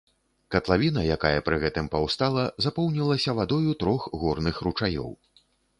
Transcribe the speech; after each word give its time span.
Катлавіна, 0.53 1.03
якая 1.15 1.43
пры 1.51 1.59
гэтым 1.65 1.91
паўстала, 1.97 2.49
запоўнілася 2.67 3.39
вадою 3.43 3.71
трох 3.85 4.13
горных 4.25 4.55
ручаёў. 4.69 5.09